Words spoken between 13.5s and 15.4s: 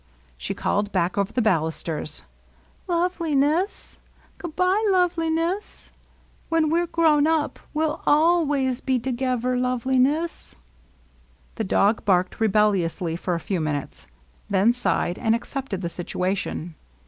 minutes; then sighed, and